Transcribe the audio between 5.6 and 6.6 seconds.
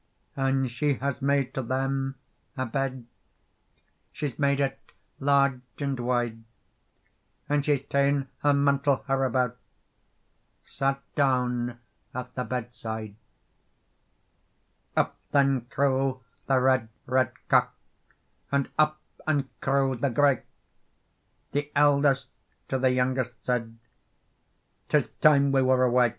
and wide;